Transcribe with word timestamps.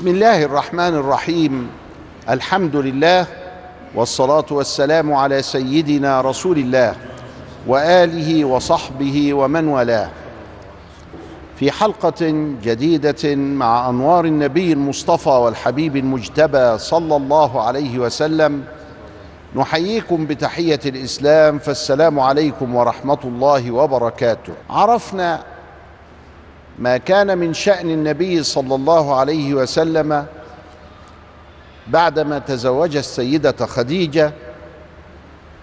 بسم 0.00 0.08
الله 0.08 0.42
الرحمن 0.42 0.94
الرحيم. 0.94 1.70
الحمد 2.28 2.76
لله 2.76 3.26
والصلاة 3.94 4.44
والسلام 4.50 5.12
على 5.12 5.42
سيدنا 5.42 6.20
رسول 6.20 6.58
الله 6.58 6.94
وآله 7.66 8.44
وصحبه 8.44 9.34
ومن 9.34 9.68
والاه. 9.68 10.10
في 11.56 11.70
حلقة 11.70 12.26
جديدة 12.62 13.34
مع 13.36 13.88
أنوار 13.90 14.24
النبي 14.24 14.72
المصطفى 14.72 15.28
والحبيب 15.28 15.96
المجتبى 15.96 16.78
صلى 16.78 17.16
الله 17.16 17.62
عليه 17.62 17.98
وسلم 17.98 18.64
نحييكم 19.56 20.26
بتحية 20.26 20.80
الإسلام 20.86 21.58
فالسلام 21.58 22.20
عليكم 22.20 22.74
ورحمة 22.74 23.18
الله 23.24 23.70
وبركاته. 23.70 24.52
عرفنا 24.70 25.40
ما 26.78 26.96
كان 26.96 27.38
من 27.38 27.54
شأن 27.54 27.90
النبي 27.90 28.42
صلى 28.42 28.74
الله 28.74 29.14
عليه 29.14 29.54
وسلم 29.54 30.26
بعدما 31.86 32.38
تزوج 32.38 32.96
السيدة 32.96 33.66
خديجة 33.66 34.32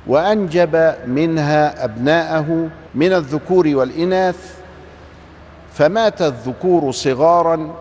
وأنجب 0.07 0.95
منها 1.07 1.85
أبناءه 1.85 2.70
من 2.95 3.13
الذكور 3.13 3.67
والإناث 3.67 4.57
فمات 5.73 6.21
الذكور 6.21 6.91
صغارا 6.91 7.75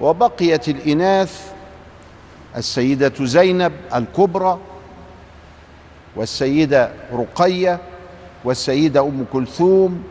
وبقيت 0.00 0.68
الإناث 0.68 1.52
السيدة 2.56 3.12
زينب 3.20 3.72
الكبرى 3.94 4.58
والسيدة 6.16 6.90
رقية 7.12 7.78
والسيدة 8.44 9.00
أم 9.00 9.24
كلثوم 9.32 10.02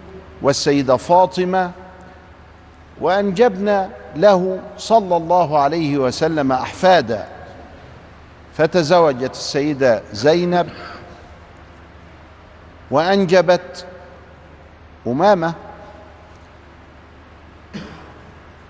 والسيدة 0.41 0.97
فاطمة 0.97 1.71
وأنجبنا 3.01 3.89
له 4.15 4.59
صلى 4.77 5.17
الله 5.17 5.59
عليه 5.59 5.97
وسلم 5.97 6.51
أحفادا. 6.51 7.27
فتزوجت 8.57 9.31
السيدة 9.31 10.03
زينب 10.11 10.69
وأنجبت 12.91 13.85
أمامة 15.07 15.53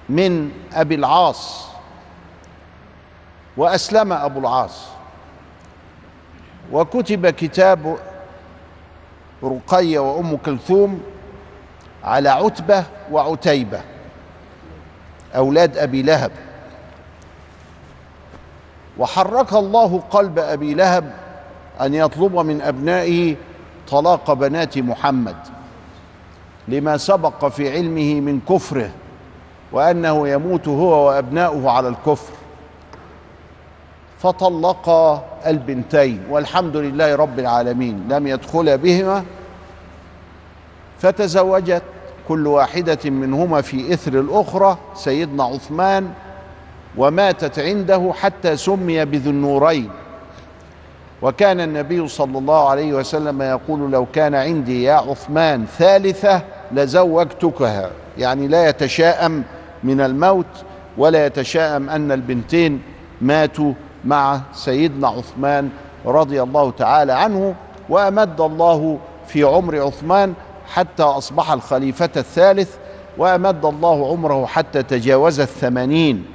من 0.09 0.51
أبي 0.73 0.95
العاص 0.95 1.67
وأسلم 3.57 4.13
أبو 4.13 4.39
العاص. 4.39 4.87
وكتب 6.71 7.29
كتاب 7.29 7.97
رقية 9.43 9.99
وأم 9.99 10.37
كلثوم 10.37 11.03
على 12.03 12.29
عتبة 12.29 12.83
وعتيبة. 13.11 13.81
أولاد 15.35 15.77
أبي 15.77 16.01
لهب. 16.01 16.31
وحرك 18.97 19.53
الله 19.53 20.03
قلب 20.11 20.39
أبي 20.39 20.73
لهب 20.73 21.13
أن 21.81 21.93
يطلب 21.93 22.35
من 22.35 22.61
أبنائه 22.61 23.35
طلاق 23.89 24.33
بنات 24.33 24.77
محمد 24.77 25.35
لما 26.67 26.97
سبق 26.97 27.45
في 27.45 27.71
علمه 27.71 28.21
من 28.21 28.39
كفره 28.49 28.89
وأنه 29.71 30.27
يموت 30.27 30.67
هو 30.67 31.07
وأبناؤه 31.07 31.71
على 31.71 31.87
الكفر. 31.87 32.33
فطلق 34.19 34.89
البنتين 35.45 36.23
والحمد 36.29 36.77
لله 36.77 37.15
رب 37.15 37.39
العالمين. 37.39 38.07
لم 38.09 38.27
يدخل 38.27 38.77
بهما 38.77 39.25
فتزوجت 40.99 41.83
كل 42.27 42.47
واحدة 42.47 43.09
منهما 43.09 43.61
في 43.61 43.93
إثر 43.93 44.19
الأخرى 44.19 44.77
سيدنا 44.95 45.43
عثمان 45.43 46.09
وماتت 46.97 47.59
عنده 47.59 48.11
حتى 48.15 48.57
سمي 48.57 49.05
بذو 49.05 49.31
النورين 49.31 49.89
وكان 51.21 51.61
النبي 51.61 52.07
صلى 52.07 52.37
الله 52.37 52.69
عليه 52.69 52.93
وسلم 52.93 53.41
يقول 53.41 53.91
لو 53.91 54.05
كان 54.13 54.35
عندي 54.35 54.83
يا 54.83 54.93
عثمان 54.93 55.65
ثالثة 55.77 56.41
لزوجتكها. 56.71 57.89
يعني 58.17 58.47
لا 58.47 58.69
يتشاءم 58.69 59.43
من 59.83 60.01
الموت 60.01 60.45
ولا 60.97 61.25
يتشاءم 61.25 61.89
أن 61.89 62.11
البنتين 62.11 62.81
ماتوا 63.21 63.73
مع 64.05 64.41
سيدنا 64.53 65.07
عثمان 65.07 65.69
رضي 66.05 66.43
الله 66.43 66.71
تعالى 66.71 67.13
عنه 67.13 67.55
وأمد 67.89 68.41
الله 68.41 68.99
في 69.27 69.43
عمر 69.43 69.81
عثمان 69.81 70.33
حتى 70.73 71.03
أصبح 71.03 71.51
الخليفة 71.51 72.09
الثالث 72.17 72.75
وأمد 73.17 73.65
الله 73.65 74.11
عمره 74.11 74.45
حتى 74.45 74.83
تجاوز 74.83 75.39
الثمانين. 75.39 76.25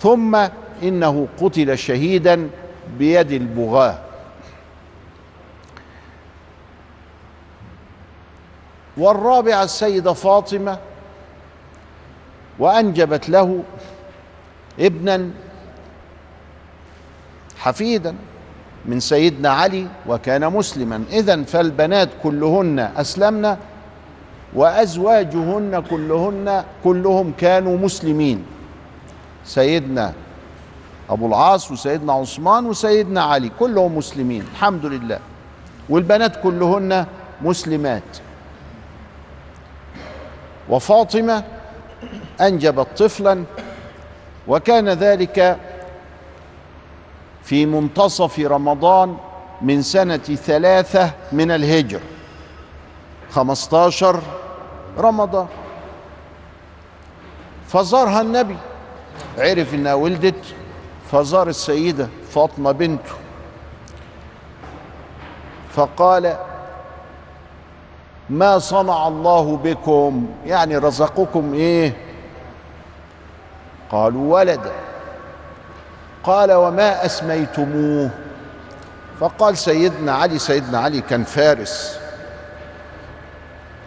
ثم 0.00 0.46
إنه 0.82 1.28
قتل 1.40 1.78
شهيدا 1.78 2.50
بيد 2.98 3.32
البغاة. 3.32 3.98
والرابعه 8.96 9.62
السيدة 9.62 10.12
فاطمة 10.12 10.78
وأنجبت 12.58 13.28
له 13.28 13.62
ابنا 14.80 15.30
حفيدا. 17.58 18.14
من 18.86 19.00
سيدنا 19.00 19.50
علي 19.50 19.86
وكان 20.06 20.52
مسلما. 20.52 21.04
اذا 21.12 21.42
فالبنات 21.42 22.08
كلهن 22.22 22.78
أسلمن 22.96 23.56
وأزواجهن 24.54 25.82
كلهن 25.90 26.64
كلهم 26.84 27.32
كانوا 27.38 27.78
مسلمين. 27.78 28.44
سيدنا 29.44 30.12
أبو 31.10 31.26
العاص 31.26 31.70
وسيدنا 31.70 32.12
عثمان 32.12 32.66
وسيدنا 32.66 33.22
علي 33.22 33.50
كلهم 33.58 33.96
مسلمين 33.96 34.44
الحمد 34.52 34.86
لله. 34.86 35.18
والبنات 35.88 36.42
كلهن 36.42 37.06
مسلمات. 37.42 38.10
وفاطمة 40.70 41.44
أنجبت 42.40 42.86
طفلا 42.98 43.44
وكان 44.48 44.88
ذلك 44.88 45.56
في 47.46 47.66
منتصف 47.66 48.40
رمضان 48.40 49.16
من 49.62 49.82
سنة 49.82 50.16
ثلاثة 50.16 51.10
من 51.32 51.50
الهجر. 51.50 52.00
خمستاشر 53.30 54.20
رمضان. 54.98 55.46
فزارها 57.68 58.20
النبي. 58.20 58.56
عرف 59.38 59.74
إنها 59.74 59.94
ولدت. 59.94 60.44
فزار 61.12 61.48
السيدة 61.48 62.08
فاطمة 62.30 62.72
بنته. 62.72 63.14
فقال 65.74 66.36
ما 68.30 68.58
صنع 68.58 69.08
الله 69.08 69.56
بكم؟ 69.56 70.26
يعني 70.46 70.78
رزقكم 70.78 71.54
إيه؟ 71.54 71.96
قالوا 73.90 74.34
ولدا. 74.34 74.85
قال 76.26 76.52
وما 76.52 77.04
أسميتموه. 77.04 78.10
فقال 79.20 79.58
سيدنا 79.58 80.12
علي 80.12 80.38
سيدنا 80.38 80.78
علي 80.78 81.00
كان 81.00 81.24
فارس. 81.24 81.98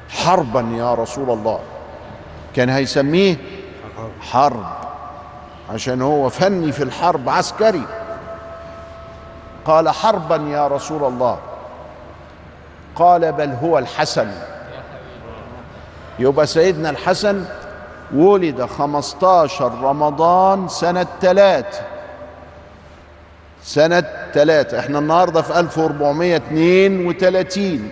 حربا 0.10 0.62
يا 0.78 0.94
رسول 0.94 1.30
الله. 1.30 1.60
كان 2.56 2.70
هيسميه 2.70 3.38
حرب. 4.22 4.66
عشان 5.74 6.02
هو 6.02 6.30
فني 6.30 6.72
في 6.72 6.84
الحرب 6.84 7.30
عسكري. 7.30 7.84
قال 9.66 9.90
حربا 9.90 10.36
يا 10.36 10.68
رسول 10.68 11.04
الله. 11.04 11.38
قال 12.96 13.32
بل 13.32 13.50
هو 13.64 13.78
الحسن. 13.78 14.32
يبقى 16.20 16.48
سيدنا 16.48 16.90
الحسن 16.90 17.46
ولد 18.16 18.66
15 18.66 19.72
رمضان 19.82 20.68
سنة 20.68 21.08
ثلاثة 21.22 21.99
سنة 23.64 24.04
ثلاثة. 24.34 24.80
إحنا 24.80 25.00
النهاردة 25.00 25.42
في 25.42 25.60
1432 25.60 27.90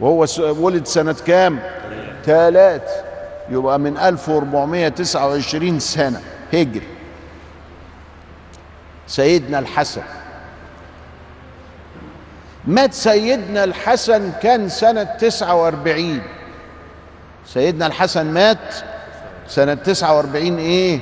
وهو 0.00 0.26
ولد 0.40 0.86
سنة 0.86 1.16
كام؟ 1.26 1.58
ثلاثة 2.24 3.04
يبقى 3.50 3.78
من 3.78 3.98
1429 3.98 5.80
سنة. 5.80 6.20
هجري. 6.52 6.86
سيدنا 9.06 9.58
الحسن. 9.58 10.02
مات 12.64 12.94
سيدنا 12.94 13.64
الحسن 13.64 14.32
كان 14.42 14.68
سنة 14.68 15.04
49 15.04 16.20
سيدنا 17.46 17.86
الحسن 17.86 18.26
مات 18.26 18.74
سنة 19.48 19.74
49 19.74 20.58
إيه؟ 20.58 20.98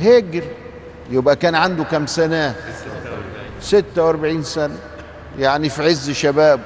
هجر 0.00 0.42
يبقى 1.10 1.36
كان 1.36 1.54
عنده 1.54 1.84
كم 1.84 2.06
سنة؟ 2.06 2.54
46 3.60 4.42
سنة. 4.42 4.76
يعني 5.38 5.68
في 5.68 5.82
عز 5.82 6.10
شباب. 6.10 6.60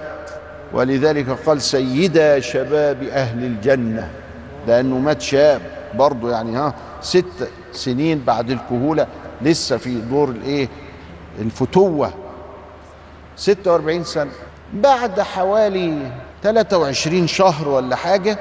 ولذلك 0.72 1.28
قال 1.46 1.62
سيدا 1.62 2.40
شباب 2.40 3.02
أهل 3.02 3.44
الجنة. 3.44 4.10
لأنه 4.66 4.98
مات 4.98 5.20
شاب 5.22 5.60
برضه 5.94 6.30
يعني 6.30 6.56
ها 6.56 6.74
ستة 7.00 7.46
سنين 7.72 8.22
بعد 8.26 8.50
الكهولة. 8.50 9.06
لسه 9.42 9.76
في 9.76 9.94
دور 10.00 10.28
الإيه؟ 10.28 10.68
الفتوة. 11.38 12.12
46 13.36 14.04
سنة. 14.04 14.30
بعد 14.74 15.20
حوالي 15.20 16.12
23 16.42 17.26
شهر 17.26 17.68
ولا 17.68 17.96
حاجة 17.96 18.38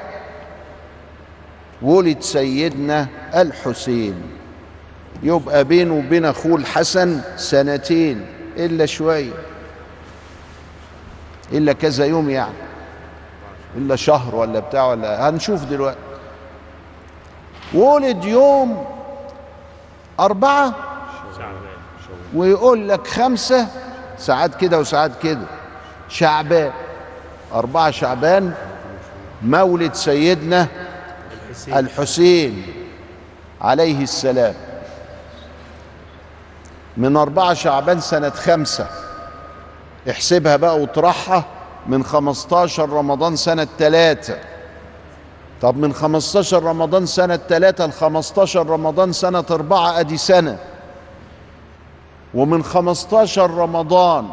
ولد 1.82 2.20
سيدنا 2.20 3.06
الحسين. 3.34 4.39
يبقى 5.22 5.64
بينه 5.64 5.94
وبين 5.94 6.24
أخوه 6.24 6.56
الحسن 6.56 7.20
سنتين 7.36 8.26
إلا 8.56 8.86
شوية 8.86 9.32
إلا 11.52 11.72
كذا 11.72 12.04
يوم 12.06 12.30
يعني. 12.30 12.54
إلا 13.76 13.96
شهر 13.96 14.34
ولا 14.34 14.60
بتاع 14.60 14.86
ولا 14.86 15.28
هنشوف 15.28 15.64
دلوقتي. 15.64 15.98
ولد 17.74 18.24
يوم 18.24 18.84
أربعة 20.20 20.74
ويقول 22.34 22.88
لك 22.88 23.06
خمسة 23.06 23.66
ساعات 24.18 24.54
كده 24.54 24.78
وساعات 24.78 25.12
كده. 25.22 25.46
شعبان. 26.08 26.70
أربعة 27.54 27.90
شعبان 27.90 28.52
مولد 29.42 29.94
سيدنا 29.94 30.66
الحسين 31.68 32.62
عليه 33.60 34.02
السلام. 34.02 34.54
من 37.00 37.16
أربعة 37.16 37.54
شعبان 37.54 38.00
سنة 38.00 38.30
خمسة. 38.30 38.86
احسبها 40.10 40.56
بقى 40.56 40.80
وطرحها. 40.80 41.44
من 41.86 42.04
خمستاشر 42.04 42.88
رمضان 42.88 43.36
سنة 43.36 43.68
تلاتة. 43.78 44.36
طب 45.62 45.76
من 45.76 45.92
خمستاشر 45.92 46.62
رمضان 46.62 47.06
سنة 47.06 47.36
تلاتة 47.36 47.86
لخمستاشر 47.86 48.66
رمضان 48.66 49.12
سنة 49.12 49.44
أربعة 49.50 50.00
أدي 50.00 50.16
سنة. 50.16 50.58
ومن 52.34 52.62
خمستاشر 52.64 53.50
رمضان 53.50 54.28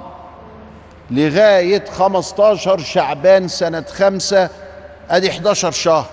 لغاية 1.12 1.86
خمستاشر 1.92 2.78
شعبان 2.78 3.48
سنة 3.48 3.86
خمسة 3.94 4.50
أدي 5.10 5.30
11 5.30 5.72
شهر. 5.72 6.06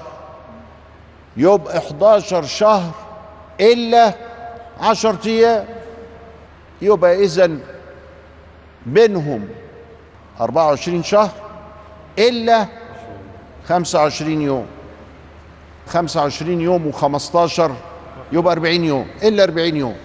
يبقى 1.36 1.78
11 1.78 2.42
شهر 2.44 2.90
إلا 3.60 4.14
10 4.80 5.18
أيام. 5.26 5.64
يبقى 6.84 7.24
إذا 7.24 7.50
بينهم 8.86 9.48
24 10.40 11.02
شهر 11.02 11.30
إلا 12.18 12.66
25 13.68 14.42
يوم. 14.42 14.66
25 15.88 16.60
يوم 16.60 16.92
و15 16.92 17.60
يبقى 18.32 18.52
40 18.52 18.84
يوم 18.84 19.06
إلا 19.22 19.44
40 19.44 19.76
يوم. 19.76 19.96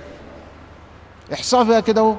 احسبها 1.33 1.79
كده 1.79 2.01
أهو. 2.01 2.15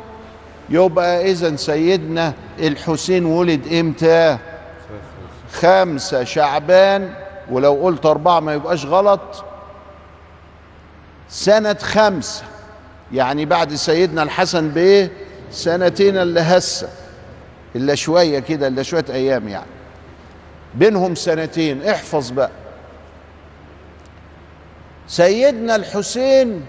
يبقى 0.68 1.30
إذا 1.30 1.56
سيدنا 1.56 2.32
الحسين 2.58 3.24
ولد 3.24 3.72
إمتى؟ 3.72 4.38
خمسة 5.52 6.24
شعبان 6.24 7.14
ولو 7.50 7.74
قلت 7.82 8.06
أربعة 8.06 8.40
ما 8.40 8.54
يبقاش 8.54 8.86
غلط. 8.86 9.44
سنة 11.28 11.74
خمسة. 11.74 12.44
يعني 13.12 13.44
بعد 13.44 13.74
سيدنا 13.74 14.22
الحسن 14.22 14.68
بإيه؟ 14.68 15.10
سنتين 15.50 16.16
اللي 16.16 16.40
هسه 16.40 16.88
إلا 17.76 17.94
شوية 17.94 18.38
كده 18.38 18.66
إلا 18.66 18.82
شوية 18.82 19.04
أيام 19.10 19.48
يعني. 19.48 19.66
بينهم 20.74 21.14
سنتين 21.14 21.86
احفظ 21.88 22.30
بقى. 22.30 22.50
سيدنا 25.08 25.76
الحسين 25.76 26.66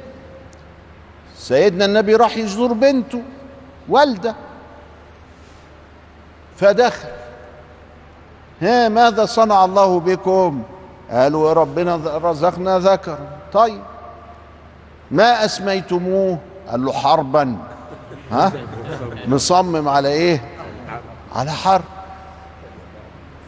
سيدنا 1.38 1.86
النبي 1.86 2.16
راح 2.16 2.38
يزور 2.38 2.74
بنته 2.74 3.22
والدة. 3.90 4.36
فدخل. 6.58 7.10
ها 8.62 8.90
ماذا 8.90 9.26
صنع 9.26 9.66
الله 9.66 10.00
بكم؟ 10.00 10.64
قالوا 11.12 11.48
يا 11.50 11.54
ربنا 11.54 11.96
رزقنا 12.18 12.80
ذكر 12.80 13.18
طيب. 13.54 13.82
ما 15.12 15.46
أسميتموه؟ 15.46 16.38
قال 16.68 16.86
له 16.86 16.94
حربا. 16.94 17.58
ها؟ 18.32 18.52
مصمم 19.28 19.90
على 19.90 20.10
إيه؟ 20.10 20.42
على 21.36 21.52
حرب. 21.52 21.84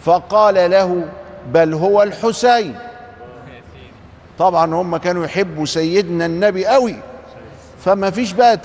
فقال 0.06 0.71
له 0.71 1.06
بل 1.51 1.74
هو 1.74 2.04
الحسين. 2.04 2.75
طبعا 4.39 4.74
هم 4.75 4.98
كانوا 4.98 5.25
يحبوا 5.25 5.65
سيدنا 5.65 6.25
النبي 6.25 6.65
قوي. 6.65 6.95
فما 7.86 8.12
فيش 8.12 8.31
بقى 8.31 8.60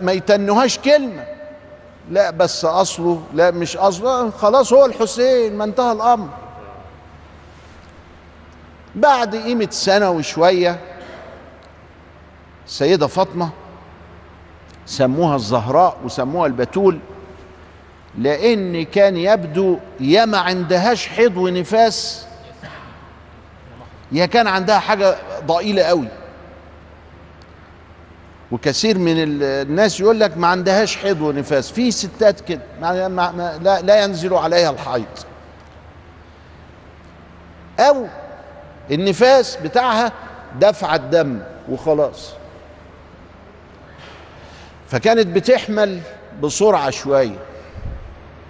ما 0.00 0.12
يتنهاش 0.12 0.78
كلمة. 0.78 1.24
لا 2.10 2.30
بس 2.30 2.64
أصله 2.64 3.22
لا 3.34 3.50
مش 3.50 3.76
أصله. 3.76 4.30
خلاص 4.30 4.72
هو 4.72 4.84
الحسين 4.84 5.56
ما 5.56 5.64
انتهى 5.64 5.92
الأمر. 5.92 6.28
بعد 8.94 9.36
قيمة 9.36 9.68
سنة 9.70 10.10
وشوية 10.10 10.80
السيدة 12.68 13.06
فاطمة 13.06 13.50
سموها 14.86 15.36
الزهراء 15.36 15.96
وسموها 16.04 16.46
البتول 16.46 16.98
لأن 18.18 18.84
كان 18.84 19.16
يبدو 19.16 19.78
يا 20.00 20.24
ما 20.24 20.38
عندهاش 20.38 21.08
حيض 21.08 21.36
ونفاس 21.36 22.26
يا 24.12 24.26
كان 24.26 24.46
عندها 24.46 24.78
حاجة 24.78 25.16
ضئيلة 25.46 25.82
قوي. 25.82 26.08
وكثير 28.52 28.98
من 28.98 29.14
الناس 29.18 30.00
يقول 30.00 30.20
لك 30.20 30.36
ما 30.36 30.46
عندهاش 30.46 30.96
حيض 30.96 31.20
ونفاس 31.20 31.70
في 31.70 31.90
ستات 31.90 32.40
كده 32.40 32.62
ما 32.80 33.08
ما 33.08 33.58
لا, 33.62 33.80
لا 33.80 34.04
ينزل 34.04 34.34
عليها 34.34 34.70
الحيض. 34.70 35.04
أو 37.80 38.06
النفاس 38.90 39.56
بتاعها 39.56 40.12
دفع 40.60 40.94
الدم 40.94 41.40
وخلاص. 41.68 42.37
فكانت 44.88 45.26
بتحمل 45.26 46.00
بسرعة 46.42 46.90
شوية 46.90 47.38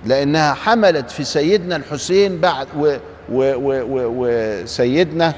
لأنها 0.04 0.54
حملت 0.54 1.10
في 1.10 1.24
سيدنا 1.24 1.76
الحسين 1.76 2.40
بعد 2.40 2.68
وسيدنا 3.30 5.34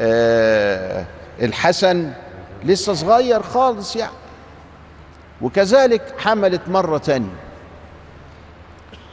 آه 0.00 1.04
الحسن 1.42 2.10
لسه 2.64 2.94
صغير 2.94 3.42
خالص 3.42 3.96
يعني. 3.96 4.12
وكذلك 5.42 6.14
حملت 6.18 6.68
مرة 6.68 6.98
تانية. 6.98 7.34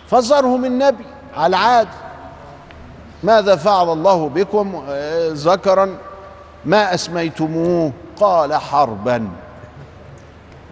فزرهم 0.07 0.65
النبي 0.65 1.05
على 1.35 1.47
العادة 1.49 1.89
ماذا 3.23 3.55
فعل 3.55 3.89
الله 3.89 4.29
بكم؟ 4.29 4.83
ذكرا 5.31 5.97
ما 6.65 6.93
أسميتموه؟ 6.93 7.91
قال 8.15 8.53
حربا. 8.53 9.27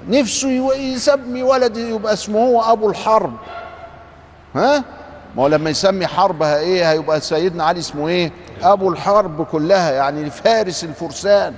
نفسه 0.09 0.75
يسمي 0.75 1.43
ولد 1.43 1.77
يبقى 1.77 2.13
اسمه 2.13 2.39
هو 2.39 2.61
أبو 2.61 2.89
الحرب. 2.89 3.33
ها؟ 4.55 4.83
ما 5.35 5.43
هو 5.43 5.47
لما 5.47 5.69
يسمي 5.69 6.07
حربها 6.07 6.57
إيه؟ 6.59 6.91
هيبقى 6.91 7.21
سيدنا 7.21 7.63
علي 7.63 7.79
اسمه 7.79 8.07
إيه؟ 8.07 8.31
أبو 8.61 8.89
الحرب 8.89 9.45
كلها 9.45 9.91
يعني 9.91 10.29
فارس 10.29 10.83
الفرسان. 10.83 11.53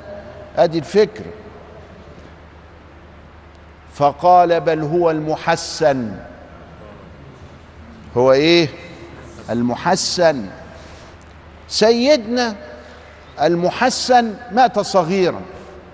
أدي 0.58 0.80
الفكر. 0.80 1.24
فقال 3.94 4.60
بل 4.62 4.82
هو 4.82 5.12
المحسن. 5.12 6.12
هو 8.18 8.32
إيه؟ 8.32 8.70
المحسن. 9.50 10.46
سيدنا 11.68 12.56
المحسن 13.42 14.34
مات 14.52 14.80
صغيرا 14.80 15.42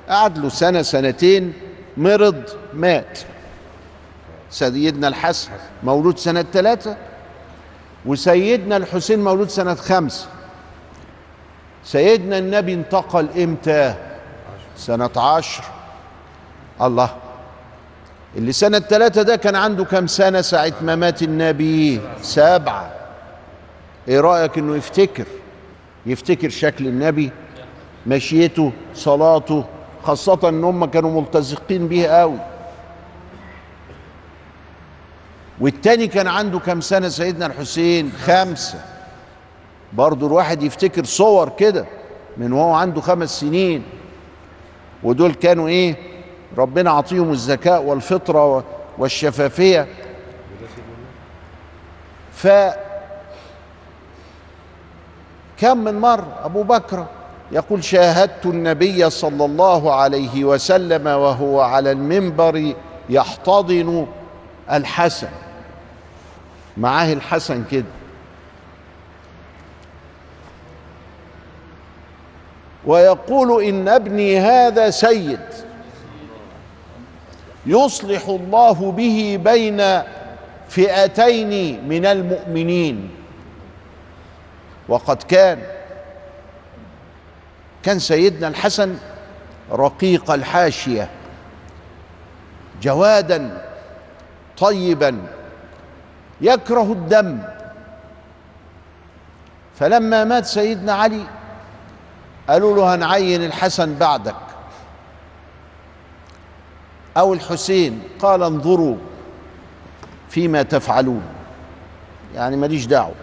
قعد 0.09 0.37
له 0.37 0.49
سنة 0.49 0.81
سنتين. 0.81 1.53
مرض 1.97 2.43
مات. 2.73 3.19
سيدنا 4.49 5.07
الحسن 5.07 5.51
مولود 5.83 6.17
سنة 6.17 6.45
ثلاثة 6.53 6.97
وسيدنا 8.05 8.77
الحسين 8.77 9.23
مولود 9.23 9.49
سنة 9.49 9.75
خمسه 9.75 10.27
سيدنا 11.83 12.37
النبي 12.37 12.73
انتقل 12.73 13.27
إمتى؟ 13.43 13.95
سنة 14.77 15.09
عشر. 15.17 15.63
الله 16.81 17.09
اللي 18.35 18.51
سنة 18.51 18.79
ثلاثة 18.79 19.21
ده 19.21 19.35
كان 19.35 19.55
عنده 19.55 19.83
كم 19.85 20.07
سنة 20.07 20.41
ساعة 20.41 20.73
ما 20.81 20.95
مات 20.95 21.23
النبي؟ 21.23 22.01
سبعة. 22.21 22.91
إيه 24.07 24.19
رأيك 24.19 24.57
إنه 24.57 24.75
يفتكر؟ 24.75 25.25
يفتكر 26.05 26.49
شكل 26.49 26.87
النبي 26.87 27.31
مشيته 28.07 28.71
صلاته 28.95 29.65
خاصة 30.07 30.49
إن 30.49 30.63
هم 30.63 30.85
كانوا 30.85 31.21
ملتزقين 31.21 31.87
به 31.87 32.07
قوي. 32.07 32.39
والتاني 35.59 36.07
كان 36.07 36.27
عنده 36.27 36.59
كم 36.59 36.81
سنة 36.81 37.09
سيدنا 37.09 37.45
الحسين؟ 37.45 38.11
خمسة. 38.11 38.81
برضو 39.93 40.27
الواحد 40.27 40.63
يفتكر 40.63 41.03
صور 41.03 41.49
كده 41.49 41.85
من 42.37 42.53
وهو 42.53 42.73
عنده 42.73 43.01
خمس 43.01 43.39
سنين. 43.39 43.83
ودول 45.03 45.33
كانوا 45.33 45.67
إيه؟ 45.67 45.95
ربنا 46.57 46.91
عطيهم 46.91 47.31
الذكاء 47.31 47.83
والفطرة 47.83 48.63
والشفافية. 48.97 49.87
ف 52.33 52.47
كم 55.57 55.77
من 55.77 55.99
مرة 55.99 56.39
أبو 56.43 56.63
بكر 56.63 57.05
يقول 57.51 57.83
شاهدت 57.83 58.45
النبي 58.45 59.09
صلى 59.09 59.45
الله 59.45 59.93
عليه 59.93 60.43
وسلم 60.43 61.07
وهو 61.07 61.61
على 61.61 61.91
المنبر 61.91 62.73
يحتضن 63.09 64.07
الحسن. 64.71 65.29
معاه 66.77 67.13
الحسن 67.13 67.63
كده. 67.71 67.85
ويقول 72.85 73.63
إن 73.63 73.87
ابني 73.87 74.39
هذا 74.39 74.89
سيد 74.89 75.39
يصلح 77.65 78.27
الله 78.27 78.91
به 78.91 79.39
بين 79.43 80.01
فئتين 80.69 81.83
من 81.89 82.05
المؤمنين. 82.05 83.09
وقد 84.89 85.23
كان 85.23 85.76
كان 87.87 87.99
سيدنا 87.99 88.47
الحسن 88.47 88.97
رقيق 89.71 90.31
الحاشية 90.31 91.09
جوادا 92.81 93.65
طيبا 94.57 95.27
يكره 96.41 96.91
الدم. 96.91 97.39
فلما 99.79 100.23
مات 100.23 100.45
سيدنا 100.45 100.93
علي 100.93 101.23
قالوا 102.49 102.75
له 102.75 102.95
هنعين 102.95 103.43
الحسن 103.43 103.95
بعدك. 103.95 104.35
أو 107.17 107.33
الحسين 107.33 108.01
قال 108.19 108.43
انظروا 108.43 108.95
فيما 110.29 110.63
تفعلون. 110.63 111.23
يعني 112.35 112.55
ماليش 112.55 112.85
دعوة. 112.85 113.15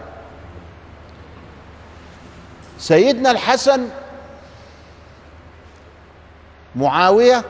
سيدنا 2.79 3.31
الحسن 3.31 3.89
معاوية 6.77 7.45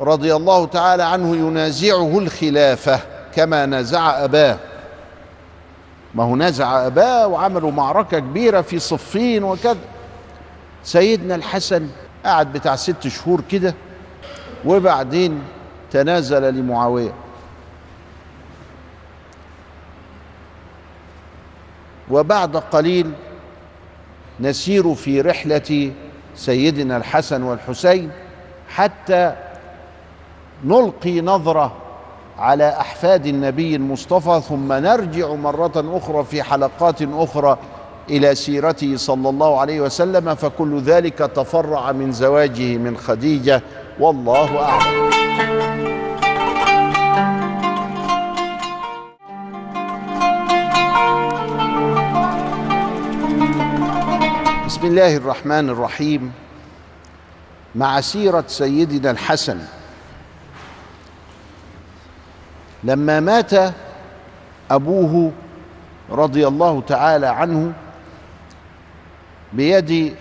رضي 0.00 0.34
الله 0.34 0.66
تعالى 0.66 1.02
عنه 1.02 1.36
ينازعه 1.36 2.18
الخلافة 2.18 3.00
كما 3.34 3.66
نازع 3.66 4.24
أباه. 4.24 4.58
ما 6.14 6.24
هو 6.24 6.36
نازع 6.36 6.86
أباه 6.86 7.26
وعملوا 7.26 7.70
معركة 7.70 8.18
كبيرة 8.18 8.60
في 8.60 8.78
صفين 8.78 9.44
وكذا. 9.44 9.76
سيدنا 10.84 11.34
الحسن 11.34 11.88
قعد 12.24 12.52
بتاع 12.52 12.76
ست 12.76 13.08
شهور 13.08 13.40
كده 13.50 13.74
وبعدين 14.64 15.42
تنازل 15.90 16.54
لمعاوية. 16.54 17.12
وبعد 22.10 22.56
قليل 22.56 23.12
نسير 24.40 24.94
في 24.94 25.20
رحلة 25.20 25.92
سيدنا 26.36 26.96
الحسن 26.96 27.42
والحسين 27.42 28.10
حتى 28.68 29.32
نلقي 30.64 31.20
نظرة 31.20 31.72
على 32.38 32.68
أحفاد 32.68 33.26
النبي 33.26 33.76
المصطفى 33.76 34.40
ثم 34.48 34.72
نرجع 34.72 35.34
مرة 35.34 35.72
أخرى 35.96 36.24
في 36.24 36.42
حلقات 36.42 37.02
أخرى 37.02 37.58
إلى 38.10 38.34
سيرته 38.34 38.96
صلى 38.96 39.28
الله 39.28 39.60
عليه 39.60 39.80
وسلم 39.80 40.34
فكل 40.34 40.80
ذلك 40.80 41.18
تفرع 41.18 41.92
من 41.92 42.12
زواجه 42.12 42.76
من 42.76 42.96
خديجة 42.96 43.62
والله 44.00 44.62
أعلم. 44.62 46.15
بسم 54.86 54.94
الله 54.94 55.16
الرحمن 55.16 55.70
الرحيم. 55.70 56.32
مع 57.74 58.00
سيرة 58.00 58.44
سيدنا 58.46 59.10
الحسن. 59.10 59.58
لما 62.84 63.20
مات 63.20 63.74
أبوه 64.70 65.32
رضي 66.10 66.46
الله 66.46 66.80
تعالى 66.80 67.26
عنه 67.26 67.72
بيد 69.52 70.16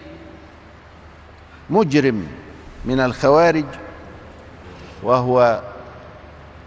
مجرم 1.69 2.27
من 2.85 2.99
الخوارج 2.99 3.65
وهو 5.03 5.61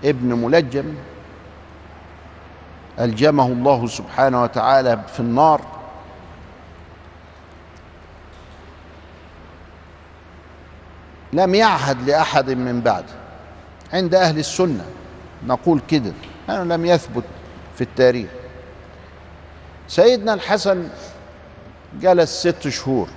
ابن 0.04 0.32
ملجم 0.32 0.94
ألجمه 3.00 3.46
الله 3.46 3.86
سبحانه 3.86 4.42
وتعالى 4.42 4.98
في 5.14 5.20
النار. 5.20 5.77
لم 11.32 11.54
يعهد 11.54 12.08
لأحد 12.10 12.50
من 12.50 12.80
بعده 12.80 13.14
عند 13.92 14.14
أهل 14.14 14.38
السنة 14.38 14.84
نقول 15.46 15.80
كده 15.88 16.12
أنه 16.48 16.64
لم 16.64 16.86
يثبت 16.86 17.24
في 17.76 17.80
التاريخ. 17.80 18.30
سيدنا 19.88 20.34
الحسن 20.34 20.88
جلس 22.00 22.30
ست 22.40 22.68
شهور. 22.68 23.08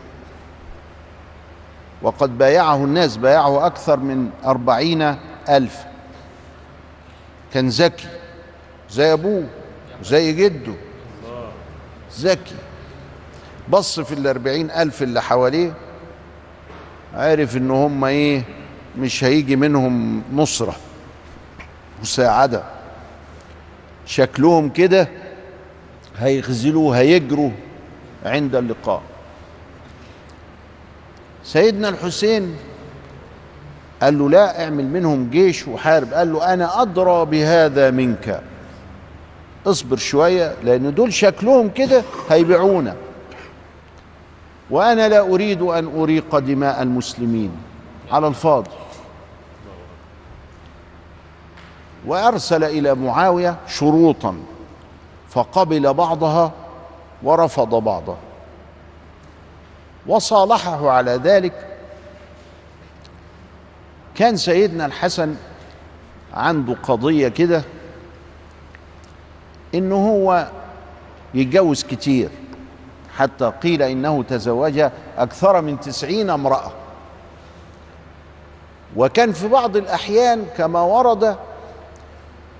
وقد 2.01 2.37
بايعه 2.37 2.75
الناس 2.75 3.17
بايعه 3.17 3.65
أكثر 3.65 3.99
من 3.99 4.29
أربعين 4.45 5.15
ألف. 5.49 5.85
كان 7.53 7.69
ذكي. 7.69 8.07
زي 8.89 9.13
أبوه 9.13 9.43
زي 10.03 10.33
جده. 10.33 10.73
ذكي. 12.19 12.55
بص 13.69 13.99
في 13.99 14.13
الأربعين 14.13 14.71
ألف 14.71 15.03
اللي 15.03 15.21
حواليه 15.21 15.73
عرف 17.13 17.57
إن 17.57 17.71
هم 17.71 18.05
إيه 18.05 18.43
مش 18.97 19.23
هيجي 19.23 19.55
منهم 19.55 20.23
نصرة 20.33 20.75
مساعدة 22.01 22.63
شكلهم 24.05 24.69
كده 24.69 25.07
هيخزلوا 26.17 26.95
هيجروا 26.95 27.51
عند 28.25 28.55
اللقاء. 28.55 29.01
سيدنا 31.43 31.89
الحسين 31.89 32.55
قال 34.01 34.19
له 34.19 34.29
لا 34.29 34.63
اعمل 34.63 34.85
منهم 34.87 35.29
جيش 35.29 35.67
وحارب. 35.67 36.13
قال 36.13 36.33
له 36.33 36.53
أنا 36.53 36.81
أدرى 36.81 37.25
بهذا 37.25 37.91
منك. 37.91 38.41
اصبر 39.67 39.97
شوية 39.97 40.55
لأن 40.63 40.93
دول 40.93 41.13
شكلهم 41.13 41.69
كده 41.69 42.03
هيبيعونا. 42.29 42.95
وأنا 44.71 45.09
لا 45.09 45.19
أريد 45.19 45.61
أن 45.61 46.01
أريق 46.01 46.39
دماء 46.39 46.81
المسلمين. 46.81 47.51
على 48.11 48.27
الفاضي. 48.27 48.69
وأرسل 52.05 52.63
إلى 52.63 52.95
معاوية 52.95 53.57
شروطا. 53.67 54.37
فقبل 55.29 55.93
بعضها 55.93 56.51
ورفض 57.23 57.75
بعضها. 57.75 58.17
وصالحه 60.07 60.89
على 60.89 61.11
ذلك. 61.11 61.77
كان 64.15 64.37
سيدنا 64.37 64.85
الحسن 64.85 65.35
عنده 66.33 66.75
قضية 66.83 67.27
كده. 67.27 67.63
إنه 69.75 69.95
هو 69.95 70.47
يتجوز 71.33 71.83
كتير. 71.83 72.29
حتى 73.17 73.51
قيل 73.63 73.81
إنه 73.81 74.23
تزوج 74.23 74.83
أكثر 75.17 75.61
من 75.61 75.79
تسعين 75.79 76.29
امرأة. 76.29 76.71
وكان 78.95 79.31
في 79.31 79.47
بعض 79.47 79.77
الأحيان 79.77 80.45
كما 80.57 80.81
ورد 80.81 81.35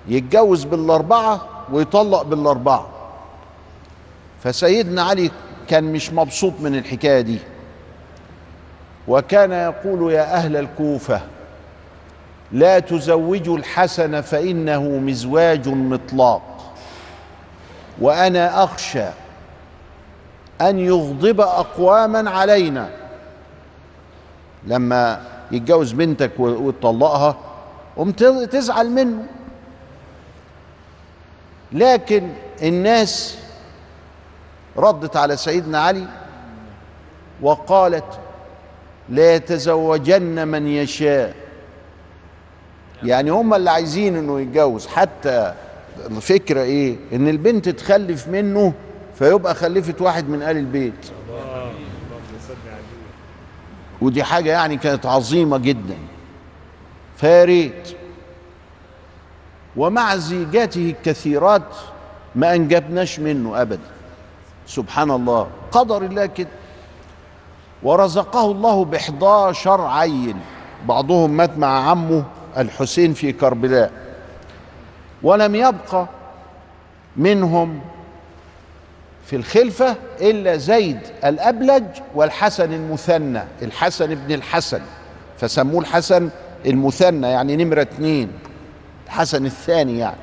يتجوز 0.07 0.63
بالأربعة 0.63 1.41
ويطلق 1.71 2.21
بالأربعة. 2.21 2.89
فسيدنا 4.43 5.03
علي 5.03 5.31
كان 5.67 5.83
مش 5.83 6.13
مبسوط 6.13 6.53
من 6.59 6.75
الحكاية 6.75 7.21
دي. 7.21 7.39
وكان 9.07 9.51
يقول 9.51 10.13
يا 10.13 10.33
أهل 10.33 10.57
الكوفة 10.57 11.21
لا 12.51 12.79
تزوجوا 12.79 13.57
الحسن 13.57 14.21
فإنه 14.21 14.83
مزواج 14.83 15.69
مطلاق. 15.69 16.73
وأنا 18.01 18.63
أخشى 18.63 19.05
أن 20.61 20.79
يغضب 20.79 21.41
أقواما 21.41 22.29
علينا. 22.29 22.89
لما 24.67 25.21
يتجوز 25.51 25.91
بنتك 25.91 26.31
وتطلقها 26.39 27.37
قوم 27.97 28.11
تزعل 28.11 28.89
منه. 28.89 29.23
لكن 31.71 32.29
الناس 32.61 33.37
ردت 34.77 35.17
على 35.17 35.37
سيدنا 35.37 35.79
علي 35.79 36.07
وقالت 37.41 38.19
لا 39.09 39.35
يتزوجن 39.35 40.47
من 40.47 40.67
يشاء. 40.67 41.35
يعني 43.03 43.29
هم 43.29 43.53
اللي 43.53 43.69
عايزين 43.69 44.17
إنه 44.17 44.41
يتجوز. 44.41 44.87
حتى 44.87 45.53
الفكرة 46.07 46.61
إيه؟ 46.61 46.97
إن 47.13 47.27
البنت 47.27 47.69
تخلف 47.69 48.27
منه 48.27 48.73
فيبقى 49.21 49.55
خلفت 49.55 50.01
واحد 50.01 50.29
من 50.29 50.41
آل 50.41 50.57
البيت. 50.57 51.11
ودي 54.01 54.23
حاجة 54.23 54.49
يعني 54.51 54.77
كانت 54.77 55.05
عظيمة 55.05 55.57
جدا. 55.57 55.97
فياريت 57.17 57.95
ومع 59.75 60.15
زيجاته 60.15 60.89
الكثيرات 60.89 61.75
ما 62.35 62.55
أنجبناش 62.55 63.19
منه 63.19 63.61
أبدا. 63.61 63.89
سبحان 64.67 65.11
الله. 65.11 65.47
قدر 65.71 66.05
الله 66.05 66.25
كده. 66.25 66.49
ورزقه 67.83 68.51
الله 68.51 68.85
بإحداشر 68.85 69.81
عيل 69.81 70.37
بعضهم 70.85 71.37
مات 71.37 71.57
مع 71.57 71.89
عمه 71.89 72.23
الحسين 72.57 73.13
في 73.13 73.31
كربلاء. 73.31 73.91
ولم 75.23 75.55
يبقى 75.55 76.07
منهم 77.17 77.81
في 79.31 79.37
الخلفة 79.37 79.95
إلا 80.21 80.57
زيد 80.57 80.99
الأبلج 81.25 81.83
والحسن 82.15 82.73
المثنى 82.73 83.41
الحسن 83.61 84.11
ابن 84.11 84.33
الحسن 84.33 84.81
فسموه 85.37 85.81
الحسن 85.81 86.29
المثنى 86.65 87.27
يعني 87.27 87.55
نمرة 87.55 87.81
اتنين 87.81 88.31
الحسن 89.05 89.45
الثاني 89.45 89.99
يعني. 89.99 90.15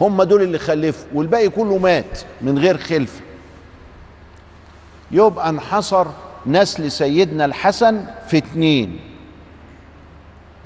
هم 0.00 0.22
دول 0.22 0.42
اللي 0.42 0.58
خلفوا 0.58 1.08
والباقي 1.14 1.48
كله 1.48 1.78
مات 1.78 2.20
من 2.40 2.58
غير 2.58 2.78
خلفة. 2.78 3.20
يبقى 5.10 5.48
انحصر 5.48 6.06
نسل 6.46 6.92
سيدنا 6.92 7.44
الحسن 7.44 8.04
في 8.28 8.36
اتنين. 8.38 9.00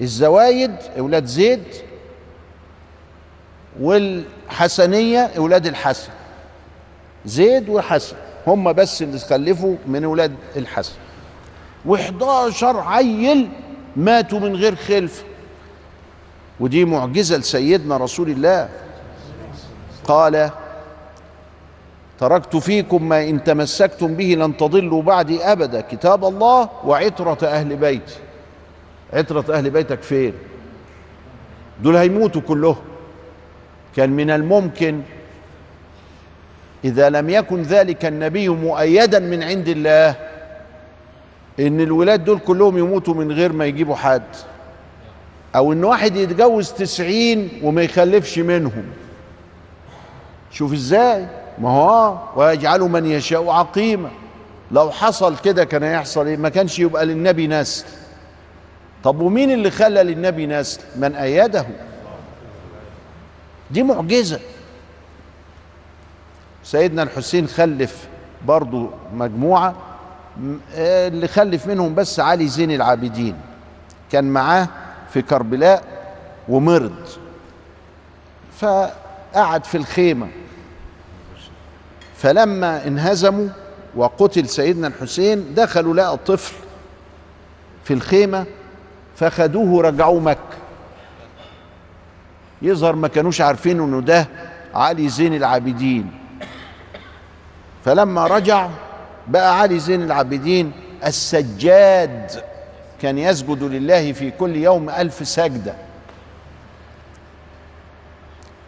الزوايد 0.01 0.75
أولاد 0.97 1.25
زيد 1.25 1.63
والحسنية 3.79 5.31
أولاد 5.37 5.67
الحسن. 5.67 6.14
زيد 7.25 7.69
وحسن. 7.69 8.15
هم 8.47 8.73
بس 8.73 9.01
اللي 9.01 9.19
خلفوا 9.19 9.75
من 9.87 10.03
أولاد 10.03 10.35
الحسن. 10.55 10.93
و11 11.87 12.63
عيل 12.63 13.49
ماتوا 13.95 14.39
من 14.39 14.55
غير 14.55 14.75
خلفه 14.75 15.23
ودي 16.59 16.85
معجزة 16.85 17.37
لسيدنا 17.37 17.97
رسول 17.97 18.29
الله. 18.29 18.69
قال 20.03 20.49
تركت 22.19 22.55
فيكم 22.55 23.09
ما 23.09 23.23
إن 23.23 23.43
تمسكتم 23.43 24.15
به 24.15 24.35
لن 24.39 24.57
تضلوا 24.57 25.01
بعدي 25.01 25.43
أبدا. 25.43 25.81
كتاب 25.81 26.25
الله 26.25 26.69
وعترة 26.85 27.47
أهل 27.47 27.75
بيتي 27.75 28.15
عترة 29.13 29.45
أهل 29.57 29.69
بيتك 29.69 30.01
فين؟ 30.01 30.33
دول 31.83 31.95
هيموتوا 31.95 32.41
كلهم. 32.41 32.75
كان 33.95 34.09
من 34.09 34.29
الممكن 34.29 35.01
إذا 36.85 37.09
لم 37.09 37.29
يكن 37.29 37.61
ذلك 37.61 38.05
النبي 38.05 38.49
مؤيدا 38.49 39.19
من 39.19 39.43
عند 39.43 39.67
الله 39.67 40.15
إن 41.59 41.81
الولاد 41.81 42.23
دول 42.23 42.39
كلهم 42.39 42.77
يموتوا 42.77 43.13
من 43.13 43.31
غير 43.31 43.53
ما 43.53 43.65
يجيبوا 43.65 43.95
حد. 43.95 44.23
أو 45.55 45.73
إن 45.73 45.83
واحد 45.83 46.15
يتجوز 46.15 46.71
تسعين 46.71 47.49
وما 47.63 47.81
يخلفش 47.81 48.39
منهم. 48.39 48.83
شوف 50.51 50.73
إزاي؟ 50.73 51.25
ما 51.59 51.69
هو 51.69 52.17
ويجعل 52.35 52.79
من 52.79 53.05
يشاء 53.05 53.49
عقيما 53.49 54.09
لو 54.71 54.91
حصل 54.91 55.37
كده 55.37 55.63
كان 55.63 55.83
يحصل 55.83 56.27
إيه؟ 56.27 56.37
ما 56.37 56.49
كانش 56.49 56.79
يبقى 56.79 57.05
للنبي 57.05 57.47
نسل. 57.47 57.85
طب 59.03 59.19
ومين 59.21 59.51
اللي 59.51 59.71
خلى 59.71 60.03
للنبي 60.03 60.47
نسل؟ 60.47 60.81
من 60.95 61.15
أيده. 61.15 61.65
دي 63.71 63.83
معجزة. 63.83 64.39
سيدنا 66.65 67.03
الحسين 67.03 67.47
خلف 67.47 68.07
برضو 68.47 68.89
مجموعة 69.13 69.75
م- 70.37 70.57
آه، 70.75 71.07
اللي 71.07 71.27
خلف 71.27 71.67
منهم 71.67 71.95
بس 71.95 72.19
علي 72.19 72.47
زين 72.47 72.71
العابدين. 72.71 73.35
كان 74.11 74.23
معاه 74.25 74.67
في 75.13 75.21
كربلاء 75.21 75.83
ومرض. 76.49 76.95
فقعد 78.59 79.65
في 79.65 79.77
الخيمة. 79.77 80.27
فلما 82.17 82.87
انهزموا 82.87 83.47
وقتل 83.95 84.49
سيدنا 84.49 84.87
الحسين 84.87 85.53
دخلوا 85.55 85.93
لقى 85.93 86.17
طفل 86.17 86.55
في 87.83 87.93
الخيمة 87.93 88.45
فخدوه 89.15 89.81
رجعوه 89.83 90.19
مكة. 90.19 90.39
يظهر 92.61 92.95
ما 92.95 93.07
كانوش 93.07 93.41
عارفين 93.41 93.79
إنه 93.81 94.01
ده 94.01 94.27
علي 94.73 95.09
زين 95.09 95.33
العابدين. 95.35 96.11
فلما 97.85 98.27
رجع 98.27 98.69
بقى 99.27 99.59
علي 99.59 99.79
زين 99.79 100.03
العابدين 100.03 100.71
السجاد 101.05 102.31
كان 103.01 103.17
يسجد 103.17 103.63
لله 103.63 104.11
في 104.13 104.31
كل 104.31 104.55
يوم 104.55 104.89
ألف 104.89 105.27
سجدة. 105.27 105.73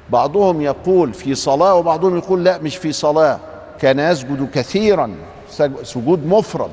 بعضهم 0.09 0.61
يقول 0.61 1.13
في 1.13 1.35
صلاة 1.35 1.75
وبعضهم 1.75 2.17
يقول 2.17 2.43
لا 2.43 2.57
مش 2.57 2.77
في 2.77 2.91
صلاة 2.91 3.39
كان 3.79 3.99
يسجد 3.99 4.49
كثيرا 4.53 5.15
سج- 5.49 5.83
سجود 5.83 6.25
مفرد 6.25 6.71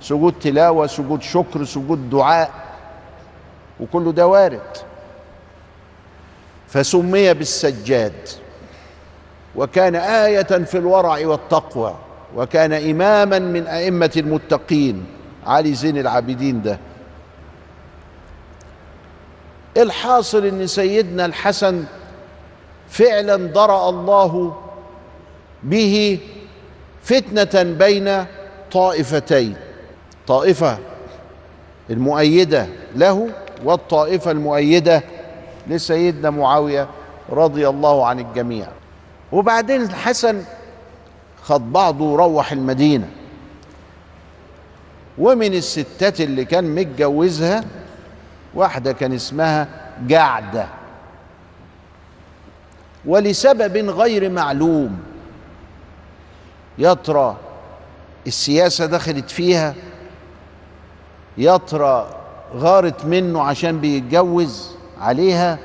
سجود 0.00 0.34
تلاوة 0.40 0.86
سجود 0.86 1.22
شكر 1.22 1.64
سجود 1.64 2.10
دعاء 2.10 2.50
وكل 3.80 4.12
ده 4.12 4.26
وارد. 4.26 4.76
فسمي 6.68 7.34
بالسجاد. 7.34 8.28
وكان 9.56 9.96
آية 9.96 10.42
في 10.42 10.78
الورع 10.78 11.26
والتقوى 11.26 11.94
وكان 12.36 12.72
إماما 12.72 13.38
من 13.38 13.66
أئمة 13.66 14.10
المتقين. 14.16 15.06
علي 15.46 15.74
زين 15.74 15.98
العابدين 15.98 16.62
ده. 16.62 16.78
الحاصل 19.76 20.46
إن 20.46 20.66
سيدنا 20.66 21.24
الحسن 21.24 21.84
فعلا 22.88 23.36
درأ 23.36 23.88
الله 23.88 24.56
به 25.62 26.18
فتنة 27.02 27.62
بين 27.62 28.24
طائفتين 28.72 29.56
طائفة 30.26 30.78
المؤيدة 31.90 32.66
له 32.96 33.28
والطائفة 33.64 34.30
المؤيدة 34.30 35.02
لسيدنا 35.66 36.30
معاوية 36.30 36.88
رضي 37.30 37.68
الله 37.68 38.06
عن 38.06 38.20
الجميع. 38.20 38.66
وبعدين 39.32 39.82
الحسن 39.82 40.42
خد 41.42 41.72
بعضه 41.72 42.04
وروح 42.04 42.52
المدينة. 42.52 43.08
ومن 45.18 45.54
الستات 45.54 46.20
اللي 46.20 46.44
كان 46.44 46.74
متجوزها 46.74 47.64
واحدة 48.54 48.92
كان 48.92 49.12
اسمها 49.12 49.68
جعدة 50.06 50.66
ولسبب 53.04 53.76
غير 53.90 54.30
معلوم 54.30 55.00
يا 56.78 56.94
ترى 56.94 57.36
السياسة 58.26 58.86
دخلت 58.86 59.30
فيها؟ 59.30 59.74
يا 61.38 61.56
ترى 61.56 62.16
غارت 62.56 63.04
منه 63.04 63.42
عشان 63.42 63.80
بيتجوز 63.80 64.70
عليها؟ 65.00 65.58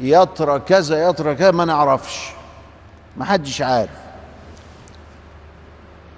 يا 0.00 0.24
ترى 0.24 0.58
كذا 0.58 0.98
يا 0.98 1.10
ترى 1.10 1.34
كذا 1.34 1.50
ما 1.50 1.64
نعرفش. 1.64 2.30
ما 3.16 3.24
حدش 3.24 3.62
عارف. 3.62 3.90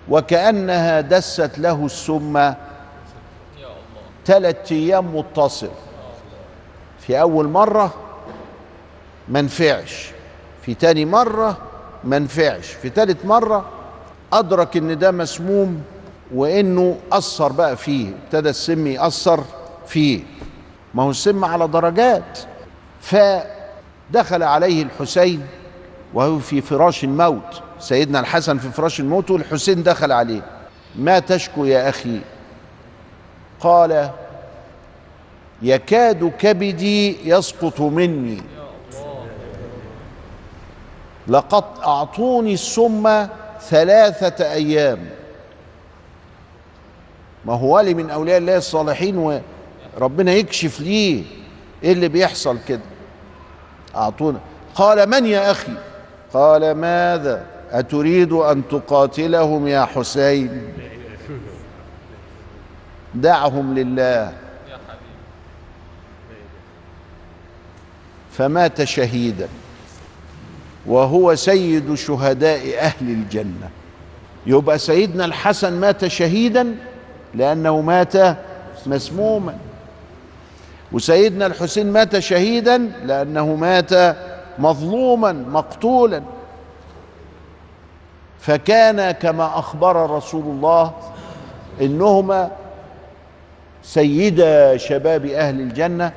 وكأنها 0.08 1.00
دست 1.00 1.58
له 1.58 1.86
السم 1.86 2.54
ثلاث 4.26 4.72
أيام 4.72 5.16
متصل. 5.16 5.70
في 6.98 7.20
أول 7.20 7.48
مرة 7.48 7.94
ما 9.28 9.40
نفعش. 9.42 10.10
في 10.62 10.74
تاني 10.74 11.04
مرة 11.04 11.56
ما 12.04 12.18
نفعش. 12.18 12.66
في 12.66 12.90
تالت 12.90 13.24
مرة 13.26 13.68
أدرك 14.32 14.76
إن 14.76 14.98
ده 14.98 15.10
مسموم 15.10 15.82
وإنه 16.34 16.96
أثر 17.12 17.52
بقى 17.52 17.76
فيه. 17.76 18.12
ابتدى 18.24 18.50
السم 18.50 18.86
يأثر 18.86 19.44
فيه. 19.86 20.22
ما 20.94 21.02
هو 21.02 21.10
السم 21.10 21.44
على 21.44 21.68
درجات. 21.68 22.38
فدخل 24.14 24.42
عليه 24.42 24.82
الحسين 24.82 25.46
وهو 26.14 26.38
في 26.38 26.60
فراش 26.60 27.04
الموت. 27.04 27.62
سيدنا 27.78 28.20
الحسن 28.20 28.58
في 28.58 28.70
فراش 28.70 29.00
الموت 29.00 29.30
والحسين 29.30 29.82
دخل 29.82 30.12
عليه. 30.12 30.42
ما 30.96 31.18
تشكو 31.18 31.64
يا 31.64 31.88
أخي؟ 31.88 32.20
قال 33.60 34.10
يكاد 35.62 36.32
كبدي 36.38 37.28
يسقط 37.30 37.80
مني. 37.80 38.42
لقد 41.28 41.64
أعطوني 41.84 42.54
السم 42.54 43.26
ثلاثة 43.60 44.52
أيام. 44.52 44.98
ما 47.44 47.54
هو 47.54 47.76
ولي 47.76 47.94
من 47.94 48.10
أولياء 48.10 48.38
الله 48.38 48.56
الصالحين 48.56 49.42
وربنا 49.98 50.32
يكشف 50.32 50.80
ليه 50.80 51.22
إيه 51.82 51.92
اللي 51.92 52.08
بيحصل 52.08 52.58
كده؟ 52.68 52.93
أعطونا. 53.96 54.40
قال 54.74 55.10
من 55.10 55.26
يا 55.26 55.50
أخي؟ 55.50 55.72
قال 56.32 56.72
ماذا؟ 56.72 57.44
أتريد 57.70 58.32
أن 58.32 58.62
تقاتلهم 58.70 59.66
يا 59.66 59.84
حسين؟ 59.84 60.72
دعهم 63.14 63.74
لله. 63.74 64.32
فمات 68.32 68.84
شهيدا 68.84 69.48
وهو 70.86 71.34
سيد 71.34 71.94
شهداء 71.94 72.78
أهل 72.78 73.10
الجنة. 73.10 73.70
يبقى 74.46 74.78
سيدنا 74.78 75.24
الحسن 75.24 75.80
مات 75.80 76.06
شهيدا 76.06 76.76
لأنه 77.34 77.80
مات 77.80 78.36
مسموما. 78.86 79.58
وسيدنا 80.94 81.46
الحسين 81.46 81.92
مات 81.92 82.18
شهيدا 82.18 82.78
لأنه 82.78 83.54
مات 83.54 84.16
مظلوما 84.58 85.32
مقتولا. 85.32 86.22
فكان 88.40 89.10
كما 89.10 89.58
أخبر 89.58 90.10
رسول 90.10 90.44
الله 90.44 90.92
إنهما 91.80 92.50
سيدا 93.82 94.76
شباب 94.76 95.26
أهل 95.26 95.60
الجنة 95.60 96.12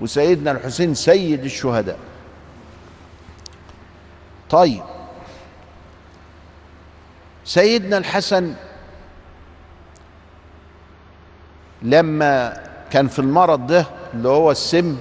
وسيدنا 0.00 0.50
الحسين 0.50 0.94
سيد 0.94 1.44
الشهداء. 1.44 1.98
طيب. 4.50 4.82
سيدنا 7.44 7.98
الحسن 7.98 8.54
لما 11.82 12.67
كان 12.90 13.08
في 13.08 13.18
المرض 13.18 13.66
ده 13.66 13.86
اللي 14.14 14.28
هو 14.28 14.50
السم 14.50 14.96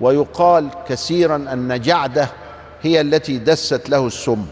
ويقال 0.00 0.70
كثيرا 0.88 1.36
أن 1.36 1.80
جعدة 1.80 2.28
هي 2.82 3.00
التي 3.00 3.38
دست 3.38 3.88
له 3.88 4.06
السم. 4.06 4.46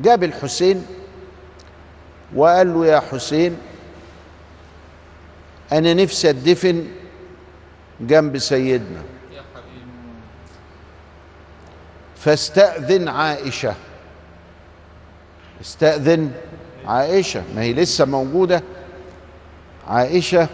جاب 0.00 0.24
الحسين 0.24 0.86
وقال 2.34 2.74
له 2.74 2.86
يا 2.86 3.00
حسين 3.00 3.58
أنا 5.72 5.94
نفسي 5.94 6.30
أدفن 6.30 6.86
جنب 8.00 8.38
سيدنا. 8.38 9.02
فاستأذن 12.16 13.08
عائشة. 13.08 13.74
استأذن 15.60 16.30
عائشة 16.86 17.42
ما 17.54 17.62
هي 17.62 17.72
لسه 17.72 18.04
موجودة. 18.04 18.62
عائشة 19.88 20.48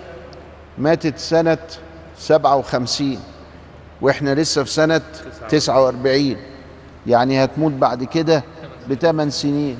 ماتت 0.78 1.18
سنة 1.18 1.58
سبعة 2.18 2.56
وخمسين 2.56 3.20
وإحنا 4.00 4.34
لسه 4.34 4.64
في 4.64 4.70
سنة 4.70 5.00
تسعة 5.48 5.84
وأربعين 5.84 6.36
يعني 7.06 7.44
هتموت 7.44 7.72
بعد 7.72 8.04
كده 8.04 8.44
بثمان 8.90 9.30
سنين. 9.30 9.78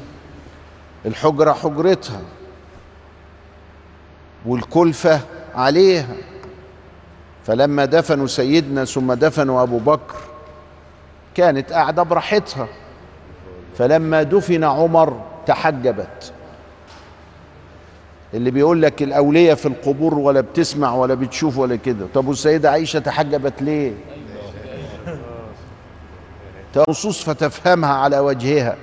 الحجرة 1.07 1.53
حجرتها 1.53 2.21
والكلفة 4.47 5.21
عليها. 5.55 6.15
فلما 7.47 7.85
دفنوا 7.85 8.27
سيدنا 8.27 8.85
ثم 8.85 9.13
دفنوا 9.13 9.63
أبو 9.63 9.79
بكر 9.79 10.17
كانت 11.35 11.73
قاعدة 11.73 12.03
براحتها. 12.03 12.69
فلما 13.79 14.23
دفن 14.23 14.65
عمر 14.65 15.21
تحجبت. 15.47 16.33
اللي 18.35 18.51
بيقول 18.51 18.83
لك 18.83 19.03
الأولية 19.03 19.55
في 19.55 19.67
القبور 19.67 20.15
ولا 20.15 20.41
بتسمع 20.41 20.95
ولا 20.95 21.15
بتشوف 21.15 21.59
ولا 21.59 21.77
كده. 21.77 22.07
طب 22.15 22.29
والسيدة 22.29 22.71
عائشة 22.71 22.99
تحجبت 22.99 23.63
ليه؟ 23.63 23.93
نصوص 26.89 27.23
فتفهمها 27.23 27.93
على 27.95 28.19
وجهها. 28.19 28.77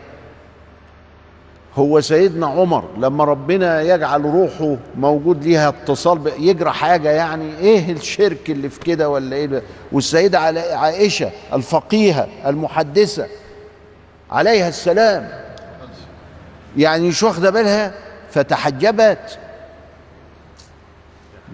هو 1.76 2.02
سيدنا 2.02 2.48
عمر 2.48 2.84
لما 2.98 3.24
ربنا 3.24 3.82
يجعل 3.82 4.22
روحه 4.22 4.78
موجود 4.98 5.44
ليها 5.44 5.70
اتصال 5.70 6.32
يجرى 6.40 6.72
حاجة 6.72 7.10
يعني 7.10 7.58
إيه 7.60 7.92
الشرك 7.92 8.50
اللي 8.50 8.70
في 8.70 8.80
كده 8.80 9.10
ولا 9.10 9.36
إيه؟ 9.36 9.46
ده 9.46 9.62
والسيدة 9.92 10.40
عائشة 10.78 11.32
الفقيهة 11.54 12.28
المحدثة 12.46 13.28
عليها 14.32 14.68
السلام. 14.68 15.30
يعني 16.78 17.08
مش 17.08 17.24
واخدة 17.24 17.50
بالها؟ 17.50 17.94
فتحجبت. 18.32 19.40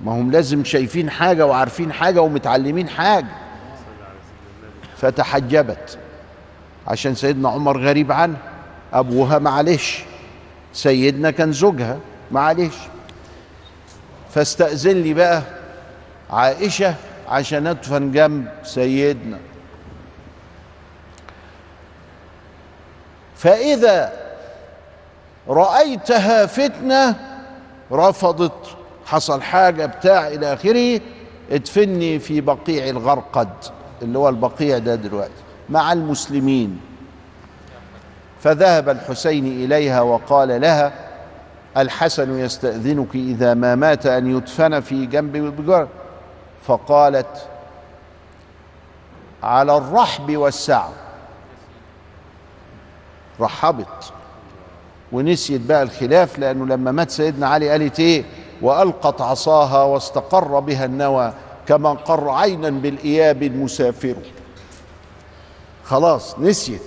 ما 0.03 0.11
هم 0.11 0.31
لازم 0.31 0.63
شايفين 0.63 1.09
حاجة 1.09 1.45
وعارفين 1.45 1.93
حاجة 1.93 2.21
ومتعلمين 2.21 2.89
حاجة. 2.89 3.27
فتحجبت. 4.97 5.97
عشان 6.87 7.15
سيدنا 7.15 7.49
عمر 7.49 7.81
غريب 7.81 8.11
عنه. 8.11 8.37
أبوها 8.93 9.39
معلش. 9.39 10.03
سيدنا 10.73 11.31
كان 11.31 11.51
زوجها 11.51 11.99
معلش. 12.31 12.75
فاستأذن 14.33 15.01
لي 15.01 15.13
بقى 15.13 15.41
عائشة 16.29 16.95
عشان 17.29 17.67
أدفن 17.67 18.11
جنب 18.11 18.47
سيدنا. 18.63 19.37
فإذا 23.37 24.13
رأيتها 25.47 26.45
فتنة 26.45 27.15
رفضت 27.91 28.75
حصل 29.05 29.41
حاجة 29.41 29.85
بتاع 29.85 30.27
إلى 30.27 30.53
آخره 30.53 30.99
ادفني 31.51 32.19
في 32.19 32.41
بقيع 32.41 32.89
الغرقد 32.89 33.49
اللي 34.01 34.19
هو 34.19 34.29
البقيع 34.29 34.77
ده 34.77 34.95
دلوقتي 34.95 35.31
مع 35.69 35.93
المسلمين. 35.93 36.81
فذهب 38.41 38.89
الحسين 38.89 39.45
إليها 39.45 40.01
وقال 40.01 40.61
لها 40.61 40.91
الحسن 41.77 42.39
يستأذنك 42.39 43.15
إذا 43.15 43.53
ما 43.53 43.75
مات 43.75 44.05
أن 44.05 44.37
يدفن 44.37 44.79
في 44.79 45.05
جنب 45.05 45.37
بجار 45.37 45.87
فقالت 46.67 47.47
على 49.43 49.77
الرحب 49.77 50.37
والسعة. 50.37 50.89
رحبت 53.41 54.13
ونسيت 55.11 55.61
بقى 55.61 55.83
الخلاف 55.83 56.39
لأنه 56.39 56.65
لما 56.65 56.91
مات 56.91 57.09
سيدنا 57.11 57.47
علي 57.47 57.69
قالت 57.69 57.99
إيه 57.99 58.23
وألقت 58.61 59.21
عصاها 59.21 59.83
واستقر 59.83 60.59
بها 60.59 60.85
النوى 60.85 61.33
كما 61.67 61.89
قر 61.89 62.29
عينا 62.29 62.69
بالإياب 62.69 63.43
المسافر. 63.43 64.15
خلاص 65.85 66.39
نسيت. 66.39 66.81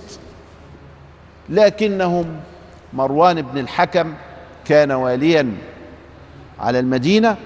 لكنهم 1.49 2.39
مروان 2.93 3.41
بن 3.41 3.57
الحكم 3.57 4.13
كان 4.65 4.91
واليا 4.91 5.51
على 6.59 6.79
المدينة 6.79 7.37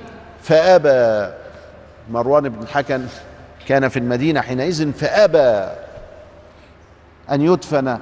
فآبى 0.43 1.33
مروان 2.11 2.49
بن 2.49 2.61
الحكم 2.63 3.05
كان 3.67 3.89
في 3.89 3.99
المدينة 3.99 4.41
حينئذ 4.41 4.91
فآبى 4.91 5.71
أن 7.31 7.41
يدفن 7.41 7.97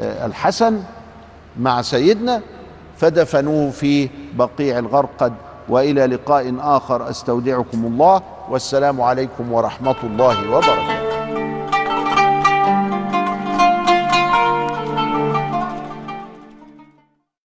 الحسن 0.00 0.82
مع 1.60 1.82
سيدنا 1.82 2.40
فدفنوه 2.96 3.70
في 3.70 4.08
بقيع 4.34 4.78
الغرقد 4.78 5.32
وإلى 5.68 6.06
لقاء 6.06 6.54
آخر. 6.60 7.10
أستودعكم 7.10 7.84
الله 7.84 8.22
والسلام 8.50 9.00
عليكم 9.00 9.52
ورحمة 9.52 9.96
الله 10.04 10.50
وبركاته. 10.50 10.93